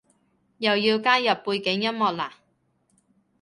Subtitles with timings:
[0.03, 0.11] 又要加入
[1.45, 2.31] 背景音樂喇？